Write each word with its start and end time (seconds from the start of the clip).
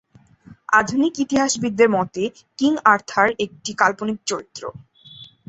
আধুনিক 0.73 1.13
ইতিহাসবিদদের 1.19 1.89
মতে 1.89 2.23
king 2.59 2.71
Arthur 2.85 3.29
একটি 3.45 3.71
কাল্পনিক 3.73 4.17
চরিত্র। 4.25 4.63